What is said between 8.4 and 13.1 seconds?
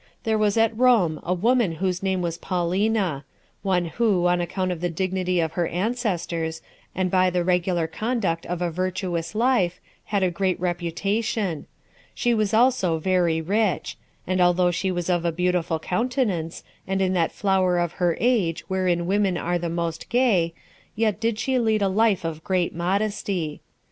of a virtuous life, had a great reputation: she was also